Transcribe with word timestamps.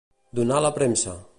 Donar 0.39 0.57
a 0.61 0.63
la 0.67 0.73
premsa. 0.79 1.21